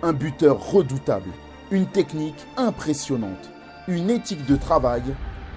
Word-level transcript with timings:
Un 0.00 0.12
buteur 0.12 0.70
redoutable, 0.70 1.30
une 1.72 1.86
technique 1.86 2.46
impressionnante, 2.56 3.50
une 3.88 4.10
éthique 4.10 4.46
de 4.46 4.54
travail 4.54 5.02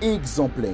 exemplaire. 0.02 0.74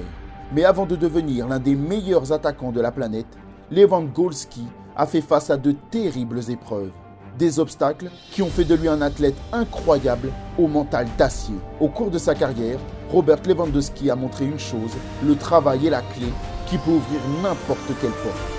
Mais 0.54 0.64
avant 0.64 0.86
de 0.86 0.96
devenir 0.96 1.46
l'un 1.46 1.58
des 1.58 1.74
meilleurs 1.74 2.32
attaquants 2.32 2.72
de 2.72 2.80
la 2.80 2.90
planète, 2.90 3.26
Lewandowski 3.70 4.64
a 4.96 5.04
fait 5.04 5.20
face 5.20 5.50
à 5.50 5.58
de 5.58 5.72
terribles 5.90 6.40
épreuves. 6.48 6.92
Des 7.38 7.58
obstacles 7.58 8.10
qui 8.30 8.40
ont 8.40 8.48
fait 8.48 8.64
de 8.64 8.74
lui 8.74 8.88
un 8.88 9.02
athlète 9.02 9.36
incroyable 9.52 10.30
au 10.58 10.66
mental 10.66 11.06
d'acier. 11.18 11.56
Au 11.78 11.88
cours 11.88 12.10
de 12.10 12.16
sa 12.16 12.34
carrière, 12.34 12.78
Robert 13.10 13.42
Lewandowski 13.46 14.10
a 14.10 14.16
montré 14.16 14.46
une 14.46 14.58
chose, 14.58 14.92
le 15.22 15.36
travail 15.36 15.86
est 15.86 15.90
la 15.90 16.00
clé 16.00 16.28
qui 16.68 16.78
peut 16.78 16.92
ouvrir 16.92 17.20
n'importe 17.42 17.92
quelle 18.00 18.12
porte. 18.12 18.58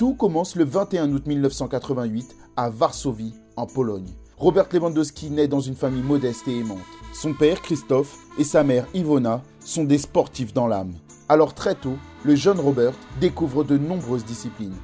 Tout 0.00 0.14
commence 0.14 0.56
le 0.56 0.64
21 0.64 1.12
août 1.12 1.26
1988 1.26 2.34
à 2.60 2.68
Varsovie, 2.68 3.32
en 3.56 3.64
Pologne. 3.64 4.10
Robert 4.36 4.68
Lewandowski 4.70 5.30
naît 5.30 5.48
dans 5.48 5.60
une 5.60 5.74
famille 5.74 6.02
modeste 6.02 6.46
et 6.46 6.58
aimante. 6.58 6.78
Son 7.14 7.32
père, 7.32 7.62
Christophe, 7.62 8.18
et 8.38 8.44
sa 8.44 8.62
mère, 8.62 8.86
Ivona, 8.92 9.42
sont 9.60 9.84
des 9.84 9.96
sportifs 9.96 10.52
dans 10.52 10.66
l'âme. 10.66 10.92
Alors 11.30 11.54
très 11.54 11.74
tôt, 11.74 11.96
le 12.22 12.34
jeune 12.34 12.60
Robert 12.60 12.92
découvre 13.18 13.64
de 13.64 13.78
nombreuses 13.78 14.26
disciplines. 14.26 14.76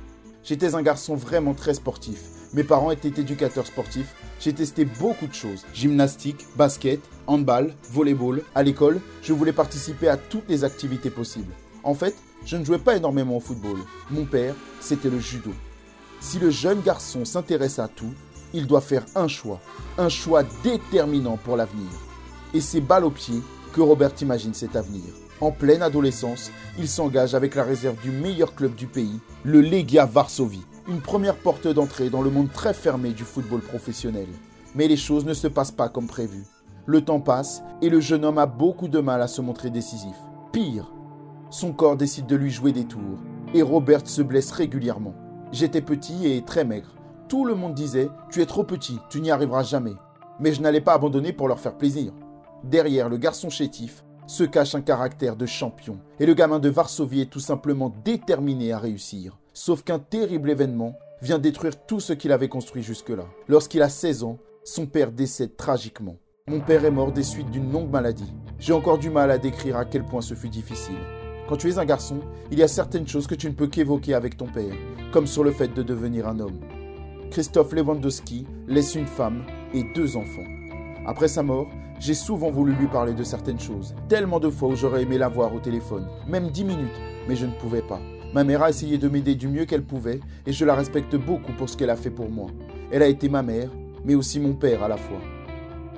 J'étais 0.43 0.75
un 0.75 0.81
garçon 0.81 1.17
vraiment 1.17 1.53
très 1.53 1.75
sportif. 1.75 2.23
Mes 2.55 2.65
parents 2.65 2.93
étaient 2.93 3.21
éducateurs 3.21 3.67
sportifs. 3.67 4.15
J'ai 4.41 4.55
testé 4.55 4.87
beaucoup 4.87 5.27
de 5.27 5.35
choses. 5.35 5.67
Gymnastique, 5.75 6.47
basket, 6.57 7.01
handball, 7.27 7.75
volleyball. 7.91 8.43
À 8.55 8.63
l'école, 8.63 9.03
je 9.21 9.35
voulais 9.35 9.53
participer 9.53 10.09
à 10.09 10.17
toutes 10.17 10.49
les 10.49 10.65
activités 10.65 11.11
possibles. 11.11 11.53
En 11.83 11.93
fait, 11.93 12.15
je 12.47 12.57
ne 12.57 12.65
jouais 12.65 12.79
pas 12.79 12.97
énormément 12.97 13.37
au 13.37 13.41
football. 13.41 13.81
Mon 14.11 14.25
père, 14.25 14.55
c'était 14.81 15.11
le 15.11 15.21
judo. 15.21 15.51
Si 16.21 16.39
le 16.39 16.51
jeune 16.51 16.81
garçon 16.81 17.25
s'intéresse 17.25 17.79
à 17.79 17.89
tout, 17.89 18.13
il 18.53 18.67
doit 18.67 18.81
faire 18.81 19.05
un 19.15 19.29
choix. 19.29 19.61
Un 19.99 20.09
choix 20.09 20.43
déterminant 20.63 21.37
pour 21.37 21.57
l'avenir. 21.57 21.91
Et 22.55 22.61
c'est 22.61 22.81
balle 22.81 23.05
au 23.05 23.11
pied 23.11 23.43
que 23.73 23.81
Robert 23.81 24.13
imagine 24.21 24.55
cet 24.55 24.77
avenir. 24.77 25.05
En 25.41 25.51
pleine 25.51 25.83
adolescence, 25.83 26.51
il 26.79 26.89
s'engage 26.89 27.35
avec 27.35 27.55
la 27.55 27.65
réserve 27.65 28.01
du 28.01 28.11
meilleur 28.11 28.55
club 28.55 28.75
du 28.75 28.87
pays, 28.87 29.21
le 29.45 29.61
Legia 29.61 30.07
Varsovie. 30.07 30.65
Une 30.89 31.03
première 31.03 31.37
porte 31.37 31.69
d'entrée 31.69 32.09
dans 32.09 32.23
le 32.23 32.31
monde 32.31 32.51
très 32.53 32.73
fermé 32.73 33.11
du 33.11 33.25
football 33.25 33.61
professionnel. 33.61 34.29
Mais 34.75 34.89
les 34.89 34.97
choses 34.97 35.27
ne 35.27 35.35
se 35.35 35.49
passent 35.49 35.73
pas 35.73 35.91
comme 35.91 36.07
prévu. 36.07 36.45
Le 36.87 37.03
temps 37.03 37.21
passe 37.21 37.63
et 37.83 37.91
le 37.91 38.01
jeune 38.01 38.25
homme 38.25 38.39
a 38.39 38.47
beaucoup 38.47 38.89
de 38.89 39.01
mal 39.01 39.21
à 39.21 39.29
se 39.29 39.43
montrer 39.43 39.71
décisif. 39.71 40.17
Pire, 40.53 40.91
son 41.51 41.73
corps 41.73 41.97
décide 41.97 42.27
de 42.27 42.37
lui 42.37 42.51
jouer 42.51 42.73
des 42.73 42.85
tours 42.85 43.19
et 43.53 43.63
Robert 43.63 44.07
se 44.07 44.23
blesse 44.23 44.53
régulièrement. 44.53 45.15
J'étais 45.59 45.81
petit 45.81 46.27
et 46.27 46.43
très 46.43 46.67
maigre. 46.67 46.95
Tout 47.29 47.47
le 47.47 47.55
monde 47.55 47.73
disait 47.73 48.11
Tu 48.31 48.43
es 48.43 48.47
trop 48.47 48.63
petit, 48.63 48.99
tu 49.09 49.23
n'y 49.23 49.31
arriveras 49.31 49.63
jamais. 49.63 49.95
Mais 50.39 50.53
je 50.53 50.61
n'allais 50.61 50.83
pas 50.83 50.93
abandonner 50.93 51.33
pour 51.33 51.49
leur 51.49 51.61
faire 51.61 51.79
plaisir. 51.79 52.13
Derrière 52.63 53.09
le 53.09 53.17
garçon 53.17 53.49
chétif 53.49 54.05
se 54.27 54.45
cache 54.45 54.75
un 54.75 54.83
caractère 54.83 55.35
de 55.35 55.47
champion, 55.47 55.99
et 56.21 56.27
le 56.27 56.35
gamin 56.35 56.59
de 56.59 56.69
Varsovie 56.69 57.23
est 57.23 57.31
tout 57.31 57.41
simplement 57.41 57.91
déterminé 58.05 58.71
à 58.73 58.79
réussir. 58.79 59.39
Sauf 59.55 59.83
qu'un 59.83 59.99
terrible 59.99 60.51
événement 60.51 60.93
vient 61.23 61.39
détruire 61.39 61.87
tout 61.87 62.01
ce 62.01 62.13
qu'il 62.13 62.33
avait 62.33 62.51
construit 62.51 62.83
jusque-là. 62.83 63.25
Lorsqu'il 63.49 63.81
a 63.81 63.89
16 63.89 64.25
ans, 64.25 64.37
son 64.63 64.85
père 64.85 65.11
décède 65.11 65.57
tragiquement. 65.57 66.17
Mon 66.49 66.61
père 66.61 66.85
est 66.85 66.91
mort 66.91 67.13
des 67.13 67.23
suites 67.23 67.51
d'une 67.51 67.73
longue 67.73 67.91
maladie. 67.91 68.31
J'ai 68.59 68.75
encore 68.75 68.99
du 68.99 69.09
mal 69.09 69.31
à 69.31 69.39
décrire 69.39 69.79
à 69.79 69.87
quel 69.87 70.05
point 70.05 70.21
ce 70.21 70.35
fut 70.35 70.51
difficile. 70.51 70.97
Quand 71.49 71.57
tu 71.57 71.71
es 71.71 71.79
un 71.79 71.85
garçon, 71.85 72.19
il 72.51 72.59
y 72.59 72.65
a 72.65 72.69
certaines 72.69 73.07
choses 73.07 73.29
que 73.29 73.37
tu 73.37 73.47
ne 73.49 73.55
peux 73.55 73.69
qu'évoquer 73.69 74.15
avec 74.15 74.37
ton 74.37 74.47
père, 74.47 74.75
comme 75.13 75.29
sur 75.29 75.45
le 75.45 75.53
fait 75.53 75.73
de 75.73 75.83
devenir 75.85 76.27
un 76.27 76.41
homme. 76.41 76.59
Christophe 77.31 77.73
Lewandowski 77.73 78.47
laisse 78.67 78.97
une 78.97 79.07
femme 79.07 79.45
et 79.73 79.85
deux 79.95 80.17
enfants. 80.17 80.47
Après 81.07 81.29
sa 81.29 81.45
mort, 81.45 81.69
j'ai 82.01 82.15
souvent 82.15 82.51
voulu 82.51 82.73
lui 82.73 82.89
parler 82.89 83.15
de 83.15 83.23
certaines 83.23 83.61
choses. 83.61 83.95
Tellement 84.09 84.41
de 84.41 84.51
fois 84.51 84.71
où 84.71 84.75
j'aurais 84.75 85.03
aimé 85.03 85.19
la 85.19 85.29
voir 85.29 85.55
au 85.55 85.61
téléphone, 85.61 86.09
même 86.27 86.51
dix 86.51 86.65
minutes, 86.65 87.01
mais 87.29 87.37
je 87.37 87.47
ne 87.47 87.53
pouvais 87.53 87.83
pas. 87.83 88.01
Ma 88.35 88.43
mère 88.43 88.65
a 88.65 88.71
essayé 88.71 88.99
de 88.99 89.09
m'aider 89.09 89.37
du 89.37 89.47
mieux 89.47 89.67
qu'elle 89.67 89.85
pouvait 89.85 90.21
et 90.47 90.53
je 90.53 90.65
la 90.65 90.75
respecte 90.75 91.15
beaucoup 91.15 91.53
pour 91.53 91.69
ce 91.69 91.77
qu'elle 91.77 91.91
a 91.91 91.97
fait 91.97 92.11
pour 92.11 92.29
moi. 92.29 92.49
Elle 92.91 93.03
a 93.03 93.09
été 93.09 93.29
ma 93.29 93.43
mère, 93.45 93.71
mais 94.05 94.17
aussi 94.17 94.41
mon 94.41 94.55
père 94.55 94.83
à 94.83 94.89
la 94.89 94.97
fois. 94.97 95.21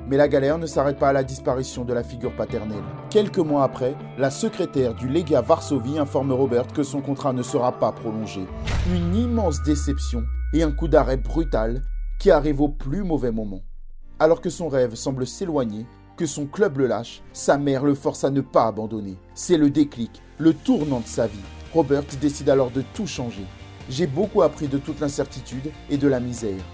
Mais 0.08 0.16
la 0.16 0.28
galère 0.28 0.56
ne 0.56 0.64
s'arrête 0.64 0.98
pas 0.98 1.10
à 1.10 1.12
la 1.12 1.22
disparition 1.22 1.84
de 1.84 1.92
la 1.92 2.02
figure 2.02 2.34
paternelle. 2.34 2.82
Quelques 3.10 3.38
mois 3.38 3.62
après, 3.62 3.94
la 4.16 4.30
secrétaire 4.30 4.94
du 4.94 5.06
Lega 5.06 5.42
Varsovie 5.42 5.98
informe 5.98 6.32
Robert 6.32 6.66
que 6.68 6.82
son 6.82 7.02
contrat 7.02 7.34
ne 7.34 7.42
sera 7.42 7.72
pas 7.72 7.92
prolongé. 7.92 8.40
Une 8.90 9.14
immense 9.14 9.62
déception 9.62 10.24
et 10.54 10.62
un 10.62 10.72
coup 10.72 10.88
d'arrêt 10.88 11.18
brutal 11.18 11.82
qui 12.18 12.30
arrive 12.30 12.62
au 12.62 12.70
plus 12.70 13.04
mauvais 13.04 13.32
moment. 13.32 13.60
Alors 14.18 14.40
que 14.40 14.48
son 14.48 14.68
rêve 14.68 14.94
semble 14.94 15.26
s'éloigner, 15.26 15.84
que 16.16 16.24
son 16.24 16.46
club 16.46 16.78
le 16.78 16.86
lâche, 16.86 17.22
sa 17.34 17.58
mère 17.58 17.84
le 17.84 17.94
force 17.94 18.24
à 18.24 18.30
ne 18.30 18.40
pas 18.40 18.66
abandonner. 18.66 19.18
C'est 19.34 19.58
le 19.58 19.68
déclic, 19.68 20.22
le 20.38 20.54
tournant 20.54 21.00
de 21.00 21.06
sa 21.06 21.26
vie. 21.26 21.38
Robert 21.74 22.04
décide 22.18 22.48
alors 22.48 22.70
de 22.70 22.82
tout 22.94 23.06
changer. 23.06 23.44
J'ai 23.90 24.06
beaucoup 24.06 24.40
appris 24.40 24.68
de 24.68 24.78
toute 24.78 25.00
l'incertitude 25.00 25.70
et 25.90 25.98
de 25.98 26.08
la 26.08 26.18
misère. 26.18 26.64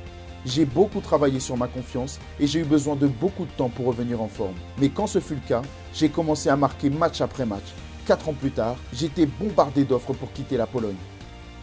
J'ai 0.47 0.66
beaucoup 0.66 1.00
travaillé 1.00 1.41
sur 1.41 1.56
ma 1.56 1.69
confiance 1.69 2.21
et 2.38 2.47
j'ai 2.47 2.60
eu 2.60 2.65
besoin 2.65 2.97
de 2.97 3.06
beaucoup 3.06 3.47
de 3.47 3.50
temps 3.53 3.71
pour 3.71 3.87
revenir 3.87 4.21
en 4.21 4.28
forme. 4.28 4.55
Mais 4.78 4.91
quand 4.91 5.06
ce 5.06 5.19
fut 5.19 5.37
le 5.37 5.49
cas, 5.49 5.62
j'ai 5.94 6.10
commencé 6.10 6.50
à 6.50 6.56
marquer 6.56 6.91
match 6.91 7.22
après 7.22 7.47
match. 7.47 7.65
Quatre 8.06 8.28
ans 8.28 8.34
plus 8.34 8.50
tard, 8.50 8.77
j'étais 8.93 9.25
bombardé 9.25 9.84
d'offres 9.84 10.12
pour 10.12 10.31
quitter 10.32 10.59
la 10.59 10.66
Pologne. 10.66 10.97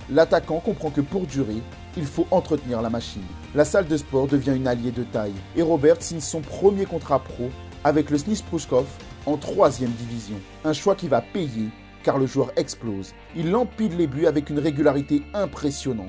L'attaquant 0.09 0.59
comprend 0.59 0.89
que 0.89 1.01
pour 1.01 1.27
durer, 1.27 1.61
il 1.95 2.05
faut 2.05 2.25
entretenir 2.31 2.81
la 2.81 2.89
machine. 2.89 3.21
La 3.53 3.65
salle 3.65 3.87
de 3.87 3.97
sport 3.97 4.25
devient 4.25 4.55
une 4.55 4.67
alliée 4.67 4.91
de 4.91 5.03
taille 5.03 5.35
et 5.55 5.61
Robert 5.61 6.01
signe 6.01 6.19
son 6.19 6.41
premier 6.41 6.85
contrat 6.85 7.19
pro 7.19 7.51
avec 7.83 8.09
le 8.09 8.17
Snis 8.17 8.43
Pruskov 8.47 8.87
en 9.27 9.37
troisième 9.37 9.91
division. 9.91 10.37
Un 10.65 10.73
choix 10.73 10.95
qui 10.95 11.07
va 11.07 11.21
payer 11.21 11.69
car 12.01 12.17
le 12.17 12.25
joueur 12.25 12.51
explose. 12.55 13.13
Il 13.35 13.55
empile 13.55 13.95
les 13.95 14.07
buts 14.07 14.25
avec 14.25 14.49
une 14.49 14.57
régularité 14.57 15.21
impressionnante. 15.35 16.07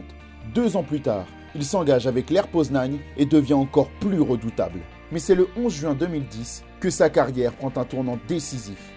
Deux 0.55 0.75
ans 0.77 0.83
plus 0.83 1.03
tard, 1.03 1.27
il 1.55 1.65
s'engage 1.65 2.07
avec 2.07 2.31
l'Air 2.31 2.49
Poznań 2.49 2.99
et 3.17 3.27
devient 3.27 3.55
encore 3.55 3.91
plus 4.01 4.21
redoutable. 4.21 4.81
Mais 5.11 5.19
c'est 5.19 5.35
le 5.35 5.49
11 5.57 5.73
juin 5.73 5.95
2010 5.95 6.65
que 6.81 6.91
sa 6.91 7.11
carrière 7.11 7.53
prend 7.53 7.73
un 7.77 7.85
tournant 7.85 8.19
décisif. 8.27 8.91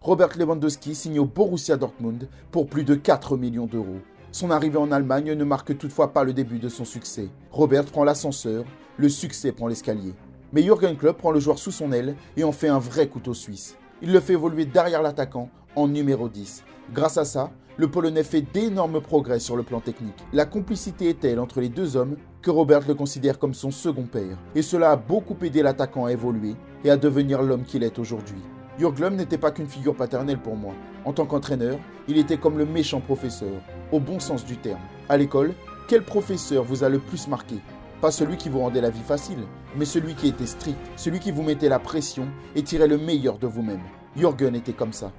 Robert 0.00 0.36
Lewandowski 0.36 0.94
signe 0.94 1.20
au 1.20 1.26
Borussia 1.26 1.76
Dortmund 1.76 2.28
pour 2.50 2.66
plus 2.66 2.84
de 2.84 2.94
4 2.94 3.36
millions 3.36 3.66
d'euros. 3.66 4.00
Son 4.32 4.50
arrivée 4.50 4.78
en 4.78 4.92
Allemagne 4.92 5.34
ne 5.34 5.44
marque 5.44 5.76
toutefois 5.76 6.12
pas 6.12 6.24
le 6.24 6.32
début 6.32 6.58
de 6.58 6.68
son 6.68 6.84
succès. 6.84 7.28
Robert 7.50 7.84
prend 7.84 8.04
l'ascenseur, 8.04 8.64
le 8.96 9.08
succès 9.08 9.52
prend 9.52 9.68
l'escalier. 9.68 10.14
Mais 10.52 10.62
Jürgen 10.62 10.96
Klopp 10.96 11.18
prend 11.18 11.30
le 11.30 11.40
joueur 11.40 11.58
sous 11.58 11.70
son 11.70 11.92
aile 11.92 12.16
et 12.36 12.44
en 12.44 12.52
fait 12.52 12.68
un 12.68 12.78
vrai 12.78 13.08
couteau 13.08 13.34
suisse. 13.34 13.76
Il 14.02 14.12
le 14.12 14.20
fait 14.20 14.32
évoluer 14.32 14.64
derrière 14.64 15.02
l'attaquant 15.02 15.50
en 15.76 15.88
numéro 15.88 16.28
10. 16.28 16.64
Grâce 16.92 17.18
à 17.18 17.24
ça, 17.24 17.50
le 17.76 17.88
Polonais 17.88 18.24
fait 18.24 18.42
d'énormes 18.42 19.00
progrès 19.00 19.38
sur 19.40 19.56
le 19.56 19.62
plan 19.62 19.80
technique. 19.80 20.22
La 20.32 20.44
complicité 20.44 21.08
est 21.08 21.20
telle 21.20 21.40
entre 21.40 21.60
les 21.60 21.68
deux 21.68 21.96
hommes 21.96 22.16
que 22.42 22.50
Robert 22.50 22.86
le 22.86 22.94
considère 22.94 23.38
comme 23.38 23.54
son 23.54 23.70
second 23.70 24.04
père. 24.04 24.36
Et 24.54 24.62
cela 24.62 24.92
a 24.92 24.96
beaucoup 24.96 25.36
aidé 25.42 25.62
l'attaquant 25.62 26.04
à 26.04 26.12
évoluer 26.12 26.56
et 26.84 26.90
à 26.90 26.96
devenir 26.96 27.42
l'homme 27.42 27.64
qu'il 27.64 27.82
est 27.82 27.98
aujourd'hui. 27.98 28.42
Jürgen 28.78 29.16
n'était 29.16 29.38
pas 29.38 29.50
qu'une 29.50 29.66
figure 29.66 29.94
paternelle 29.94 30.40
pour 30.40 30.56
moi. 30.56 30.74
En 31.04 31.12
tant 31.12 31.26
qu'entraîneur, 31.26 31.78
il 32.08 32.18
était 32.18 32.38
comme 32.38 32.58
le 32.58 32.66
méchant 32.66 33.00
professeur, 33.00 33.62
au 33.92 34.00
bon 34.00 34.20
sens 34.20 34.44
du 34.44 34.56
terme. 34.56 34.80
À 35.08 35.16
l'école, 35.16 35.54
quel 35.86 36.02
professeur 36.02 36.64
vous 36.64 36.84
a 36.84 36.88
le 36.88 36.98
plus 36.98 37.28
marqué? 37.28 37.56
Pas 38.00 38.10
celui 38.10 38.36
qui 38.36 38.48
vous 38.48 38.60
rendait 38.60 38.80
la 38.80 38.90
vie 38.90 39.02
facile, 39.02 39.44
mais 39.76 39.84
celui 39.84 40.14
qui 40.14 40.28
était 40.28 40.46
strict, 40.46 40.78
celui 40.96 41.18
qui 41.18 41.30
vous 41.30 41.42
mettait 41.42 41.68
la 41.68 41.78
pression 41.78 42.26
et 42.56 42.62
tirait 42.62 42.88
le 42.88 42.96
meilleur 42.96 43.38
de 43.38 43.46
vous-même. 43.46 43.82
Jürgen 44.16 44.54
était 44.54 44.72
comme 44.72 44.92
ça. 44.92 45.12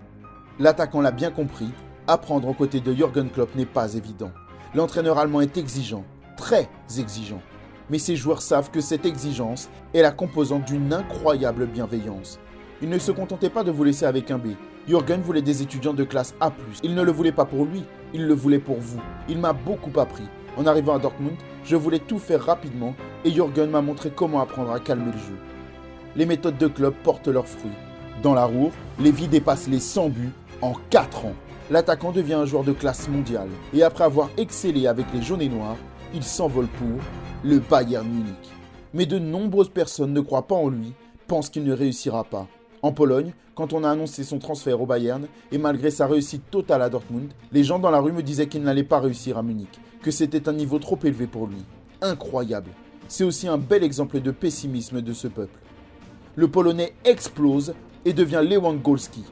L'attaquant 0.62 1.02
l'a 1.02 1.10
bien 1.10 1.32
compris, 1.32 1.72
apprendre 2.06 2.48
aux 2.48 2.54
côtés 2.54 2.82
de 2.82 2.94
Jürgen 2.94 3.32
Klopp 3.32 3.56
n'est 3.56 3.66
pas 3.66 3.96
évident. 3.96 4.30
L'entraîneur 4.76 5.18
allemand 5.18 5.42
est 5.42 5.58
exigeant, 5.58 6.04
très 6.38 6.70
exigeant. 7.00 7.42
Mais 7.90 7.98
ses 7.98 8.16
joueurs 8.16 8.44
savent 8.44 8.70
que 8.70 8.80
cette 8.80 9.08
exigence 9.08 9.72
est 9.96 10.04
la 10.04 10.12
composante 10.12 10.66
d'une 10.66 10.94
incroyable 10.94 11.66
bienveillance. 11.66 12.38
Il 12.80 12.90
ne 12.90 13.00
se 13.00 13.12
contentait 13.12 13.50
pas 13.50 13.64
de 13.64 13.72
vous 13.72 13.84
laisser 13.84 14.06
avec 14.06 14.30
un 14.30 14.38
B. 14.38 14.50
Jürgen 14.88 15.22
voulait 15.22 15.42
des 15.42 15.64
étudiants 15.64 15.96
de 15.96 16.04
classe 16.04 16.36
A+. 16.40 16.52
Il 16.84 16.94
ne 16.94 17.02
le 17.02 17.12
voulait 17.12 17.32
pas 17.32 17.46
pour 17.46 17.66
lui, 17.66 17.84
il 18.14 18.28
le 18.28 18.36
voulait 18.36 18.60
pour 18.60 18.78
vous. 18.78 19.02
Il 19.28 19.40
m'a 19.40 19.54
beaucoup 19.54 20.00
appris. 20.00 20.30
En 20.58 20.68
arrivant 20.68 20.94
à 20.94 21.00
Dortmund, 21.00 21.38
je 21.66 21.76
voulais 21.76 21.98
tout 21.98 22.20
faire 22.20 22.46
rapidement 22.46 22.94
et 23.26 23.32
Jürgen 23.32 23.72
m'a 23.72 23.82
montré 23.82 24.12
comment 24.16 24.42
apprendre 24.42 24.72
à 24.72 24.80
calmer 24.80 25.12
le 25.12 25.18
jeu. 25.18 25.40
Les 26.16 26.28
méthodes 26.28 26.60
de 26.60 26.68
club 26.68 26.94
portent 27.04 27.30
leurs 27.30 27.48
fruits. 27.48 27.72
Dans 28.22 28.36
la 28.36 28.46
Roure, 28.46 28.74
Lévy 29.00 29.28
dépasse 29.28 29.68
les 29.68 29.80
100 29.80 30.10
buts 30.10 30.30
en 30.62 30.74
4 30.90 31.26
ans. 31.26 31.36
L'attaquant 31.70 32.12
devient 32.12 32.34
un 32.34 32.46
joueur 32.46 32.64
de 32.64 32.74
classe 32.74 33.08
mondiale 33.08 33.50
et 33.74 33.84
après 33.84 34.04
avoir 34.04 34.30
excellé 34.38 34.88
avec 34.88 35.06
les 35.14 35.22
jaunes 35.22 35.42
et 35.42 35.50
noirs, 35.50 35.78
il 36.14 36.24
s'envole 36.24 36.68
pour 36.68 37.00
le 37.44 37.60
Bayern 37.60 38.08
Munich. 38.08 38.52
Mais 38.94 39.06
de 39.06 39.20
nombreuses 39.20 39.70
personnes 39.70 40.14
ne 40.14 40.20
croient 40.20 40.48
pas 40.48 40.56
en 40.56 40.70
lui, 40.70 40.94
pensent 41.28 41.50
qu'il 41.50 41.64
ne 41.64 41.74
réussira 41.74 42.26
pas. 42.26 42.48
En 42.82 42.92
Pologne, 42.92 43.34
quand 43.56 43.74
on 43.74 43.84
a 43.84 43.90
annoncé 43.90 44.24
son 44.24 44.40
transfert 44.40 44.82
au 44.82 44.86
Bayern, 44.86 45.28
et 45.52 45.58
malgré 45.58 45.92
sa 45.92 46.08
réussite 46.08 46.50
totale 46.52 46.82
à 46.82 46.90
Dortmund, 46.90 47.32
les 47.52 47.64
gens 47.64 47.80
dans 47.80 47.92
la 47.92 48.00
rue 48.00 48.12
me 48.12 48.24
disaient 48.24 48.48
qu'il 48.48 48.64
n'allait 48.64 48.84
pas 48.84 49.00
réussir 49.00 49.38
à 49.38 49.44
Munich, 49.44 49.80
que 50.02 50.12
c'était 50.12 50.50
un 50.50 50.54
niveau 50.54 50.80
trop 50.80 51.00
élevé 51.04 51.28
pour 51.28 51.48
lui. 51.48 51.64
Incroyable. 52.02 52.72
c'est 53.08 53.24
aussi 53.24 53.48
un 53.48 53.58
bel 53.58 53.84
exemple 53.84 54.20
de 54.20 54.32
pessimisme 54.32 55.02
de 55.02 55.14
ce 55.14 55.28
peuple. 55.28 55.60
Le 56.36 56.48
Polonais 56.48 56.94
explose 57.06 57.76
et 58.06 58.14
devient 58.14 58.42
Lewandowski. 58.44 59.24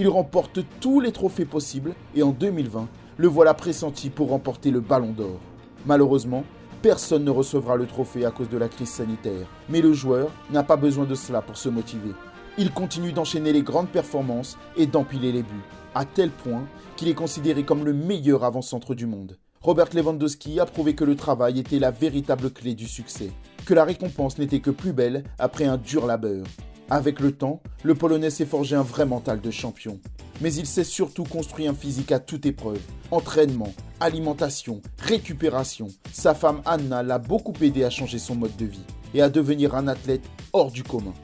Il 0.00 0.08
remporte 0.08 0.60
tous 0.80 0.98
les 0.98 1.12
trophées 1.12 1.44
possibles 1.44 1.94
et 2.14 2.22
en 2.22 2.30
2020, 2.30 2.88
le 3.18 3.28
voilà 3.28 3.52
pressenti 3.52 4.08
pour 4.08 4.30
remporter 4.30 4.70
le 4.70 4.80
Ballon 4.80 5.12
d'Or. 5.12 5.38
Malheureusement, 5.84 6.42
personne 6.80 7.22
ne 7.22 7.30
recevra 7.30 7.76
le 7.76 7.84
trophée 7.84 8.24
à 8.24 8.30
cause 8.30 8.48
de 8.48 8.56
la 8.56 8.68
crise 8.68 8.88
sanitaire, 8.88 9.46
mais 9.68 9.82
le 9.82 9.92
joueur 9.92 10.30
n'a 10.50 10.62
pas 10.62 10.78
besoin 10.78 11.04
de 11.04 11.14
cela 11.14 11.42
pour 11.42 11.58
se 11.58 11.68
motiver. 11.68 12.14
Il 12.56 12.72
continue 12.72 13.12
d'enchaîner 13.12 13.52
les 13.52 13.60
grandes 13.60 13.90
performances 13.90 14.56
et 14.74 14.86
d'empiler 14.86 15.32
les 15.32 15.42
buts, 15.42 15.68
à 15.94 16.06
tel 16.06 16.30
point 16.30 16.64
qu'il 16.96 17.08
est 17.08 17.14
considéré 17.14 17.64
comme 17.64 17.84
le 17.84 17.92
meilleur 17.92 18.44
avant-centre 18.44 18.94
du 18.94 19.04
monde. 19.04 19.36
Robert 19.60 19.90
Lewandowski 19.92 20.60
a 20.60 20.64
prouvé 20.64 20.94
que 20.94 21.04
le 21.04 21.14
travail 21.14 21.58
était 21.58 21.78
la 21.78 21.90
véritable 21.90 22.50
clé 22.50 22.74
du 22.74 22.88
succès, 22.88 23.32
que 23.66 23.74
la 23.74 23.84
récompense 23.84 24.38
n'était 24.38 24.60
que 24.60 24.70
plus 24.70 24.94
belle 24.94 25.24
après 25.38 25.66
un 25.66 25.76
dur 25.76 26.06
labeur. 26.06 26.46
Avec 26.92 27.20
le 27.20 27.30
temps, 27.30 27.62
le 27.84 27.94
Polonais 27.94 28.30
s'est 28.30 28.44
forgé 28.44 28.74
un 28.74 28.82
vrai 28.82 29.06
mental 29.06 29.40
de 29.40 29.52
champion. 29.52 30.00
Mais 30.40 30.52
il 30.52 30.66
s'est 30.66 30.82
surtout 30.82 31.22
construit 31.22 31.68
un 31.68 31.74
physique 31.74 32.10
à 32.10 32.18
toute 32.18 32.46
épreuve. 32.46 32.80
Entraînement, 33.12 33.72
alimentation, 34.00 34.82
récupération. 34.98 35.86
Sa 36.12 36.34
femme 36.34 36.62
Anna 36.64 37.04
l'a 37.04 37.18
beaucoup 37.18 37.54
aidé 37.60 37.84
à 37.84 37.90
changer 37.90 38.18
son 38.18 38.34
mode 38.34 38.56
de 38.56 38.64
vie 38.64 38.84
et 39.14 39.22
à 39.22 39.28
devenir 39.28 39.76
un 39.76 39.86
athlète 39.86 40.24
hors 40.52 40.72
du 40.72 40.82
commun. 40.82 41.14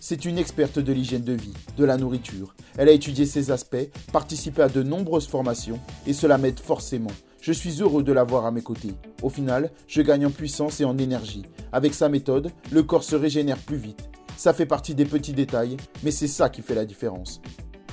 C'est 0.00 0.24
une 0.24 0.38
experte 0.38 0.78
de 0.78 0.92
l'hygiène 0.92 1.24
de 1.24 1.34
vie, 1.34 1.52
de 1.76 1.84
la 1.84 1.98
nourriture. 1.98 2.54
Elle 2.78 2.88
a 2.88 2.92
étudié 2.92 3.26
ces 3.26 3.50
aspects, 3.50 3.90
participé 4.12 4.62
à 4.62 4.68
de 4.70 4.82
nombreuses 4.82 5.28
formations 5.28 5.80
et 6.06 6.14
cela 6.14 6.38
m'aide 6.38 6.60
forcément. 6.60 7.12
Je 7.42 7.52
suis 7.52 7.82
heureux 7.82 8.02
de 8.02 8.12
l'avoir 8.12 8.46
à 8.46 8.52
mes 8.52 8.62
côtés. 8.62 8.94
Au 9.22 9.28
final, 9.28 9.70
je 9.86 10.00
gagne 10.00 10.24
en 10.24 10.30
puissance 10.30 10.80
et 10.80 10.86
en 10.86 10.96
énergie. 10.96 11.44
Avec 11.72 11.92
sa 11.92 12.08
méthode, 12.08 12.50
le 12.70 12.82
corps 12.82 13.04
se 13.04 13.16
régénère 13.16 13.58
plus 13.58 13.76
vite 13.76 14.10
ça 14.40 14.54
fait 14.54 14.64
partie 14.64 14.94
des 14.94 15.04
petits 15.04 15.34
détails, 15.34 15.76
mais 16.02 16.10
c'est 16.10 16.26
ça 16.26 16.48
qui 16.48 16.62
fait 16.62 16.74
la 16.74 16.86
différence. 16.86 17.42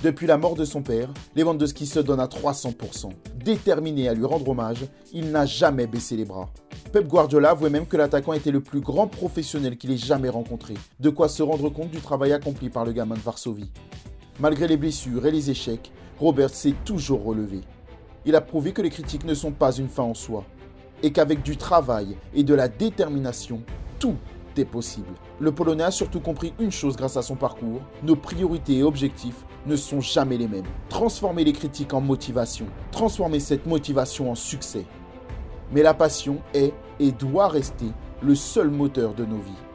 Depuis 0.01 0.27
la 0.27 0.37
mort 0.37 0.55
de 0.55 0.63
son 0.63 0.81
père, 0.81 1.13
Lewandowski 1.35 1.85
se 1.85 1.99
donne 1.99 2.21
à 2.21 2.27
300%. 2.27 3.09
Déterminé 3.35 4.07
à 4.07 4.13
lui 4.13 4.23
rendre 4.23 4.47
hommage, 4.47 4.85
il 5.11 5.31
n'a 5.31 5.45
jamais 5.45 5.87
baissé 5.87 6.15
les 6.15 6.23
bras. 6.23 6.47
Pep 6.93 7.05
Guardiola 7.05 7.49
avouait 7.49 7.69
même 7.69 7.85
que 7.85 7.97
l'attaquant 7.97 8.31
était 8.31 8.51
le 8.51 8.61
plus 8.61 8.79
grand 8.79 9.07
professionnel 9.07 9.77
qu'il 9.77 9.91
ait 9.91 9.97
jamais 9.97 10.29
rencontré. 10.29 10.75
De 11.01 11.09
quoi 11.09 11.27
se 11.27 11.43
rendre 11.43 11.69
compte 11.69 11.91
du 11.91 11.99
travail 11.99 12.31
accompli 12.31 12.69
par 12.69 12.85
le 12.85 12.93
gamin 12.93 13.15
de 13.15 13.19
Varsovie. 13.19 13.73
Malgré 14.39 14.69
les 14.69 14.77
blessures 14.77 15.25
et 15.25 15.31
les 15.31 15.49
échecs, 15.49 15.91
Robert 16.17 16.51
s'est 16.51 16.75
toujours 16.85 17.25
relevé. 17.25 17.59
Il 18.25 18.37
a 18.37 18.41
prouvé 18.41 18.71
que 18.71 18.81
les 18.81 18.89
critiques 18.89 19.25
ne 19.25 19.33
sont 19.33 19.51
pas 19.51 19.73
une 19.73 19.89
fin 19.89 20.03
en 20.03 20.13
soi, 20.13 20.45
et 21.03 21.11
qu'avec 21.11 21.43
du 21.43 21.57
travail 21.57 22.15
et 22.33 22.45
de 22.45 22.53
la 22.53 22.69
détermination, 22.69 23.63
tout 23.99 24.15
possible. 24.65 25.13
Le 25.39 25.51
Polonais 25.51 25.83
a 25.83 25.91
surtout 25.91 26.19
compris 26.19 26.53
une 26.59 26.71
chose 26.71 26.95
grâce 26.95 27.17
à 27.17 27.21
son 27.21 27.35
parcours, 27.35 27.81
nos 28.03 28.15
priorités 28.15 28.77
et 28.77 28.83
objectifs 28.83 29.45
ne 29.65 29.75
sont 29.75 30.01
jamais 30.01 30.37
les 30.37 30.47
mêmes. 30.47 30.65
Transformer 30.89 31.43
les 31.43 31.53
critiques 31.53 31.93
en 31.93 32.01
motivation, 32.01 32.65
transformer 32.91 33.39
cette 33.39 33.65
motivation 33.65 34.31
en 34.31 34.35
succès. 34.35 34.85
Mais 35.71 35.83
la 35.83 35.93
passion 35.93 36.37
est 36.53 36.73
et 36.99 37.11
doit 37.11 37.47
rester 37.47 37.87
le 38.21 38.35
seul 38.35 38.69
moteur 38.69 39.13
de 39.13 39.25
nos 39.25 39.37
vies. 39.37 39.66